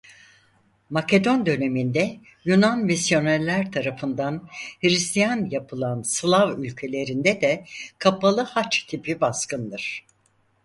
Makedon 0.89 1.45
döneminde 1.45 2.19
Yunan 2.45 2.79
misyonerler 2.79 3.71
tarafından 3.71 4.49
Hristiyan 4.81 5.49
yapılan 5.51 6.01
Slav 6.01 6.57
ülkelerinde 6.59 7.41
de 7.41 7.65
kapalı 7.97 8.41
haç 8.41 8.83
tipi 8.83 9.21
baskındır. 9.21 10.05